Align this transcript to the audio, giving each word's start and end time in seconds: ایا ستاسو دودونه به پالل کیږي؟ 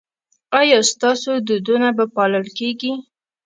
ایا 0.59 0.79
ستاسو 0.91 1.31
دودونه 1.47 1.89
به 1.97 2.05
پالل 2.15 2.45
کیږي؟ 2.57 2.91